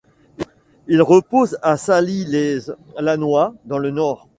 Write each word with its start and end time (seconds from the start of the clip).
Il 0.87 1.03
repose 1.03 1.59
à 1.61 1.77
Sailly-lez-Lannoy 1.77 3.53
dans 3.65 3.77
le 3.77 3.91
Nord. 3.91 4.27